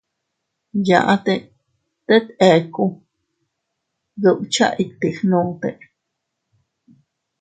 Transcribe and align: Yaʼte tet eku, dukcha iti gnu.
Yaʼte 0.87 1.33
tet 2.05 2.25
eku, 2.51 2.85
dukcha 4.21 4.67
iti 4.83 5.09
gnu. 5.27 5.39